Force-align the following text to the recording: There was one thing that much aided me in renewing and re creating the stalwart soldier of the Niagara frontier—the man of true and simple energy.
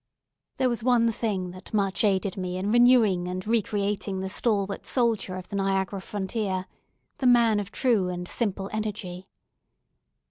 There 0.57 0.67
was 0.67 0.83
one 0.83 1.11
thing 1.11 1.51
that 1.51 1.75
much 1.75 2.03
aided 2.03 2.35
me 2.35 2.57
in 2.57 2.71
renewing 2.71 3.27
and 3.27 3.45
re 3.45 3.61
creating 3.61 4.19
the 4.19 4.29
stalwart 4.29 4.87
soldier 4.87 5.35
of 5.35 5.49
the 5.49 5.55
Niagara 5.55 6.01
frontier—the 6.01 7.27
man 7.27 7.59
of 7.59 7.69
true 7.71 8.09
and 8.09 8.27
simple 8.27 8.67
energy. 8.73 9.29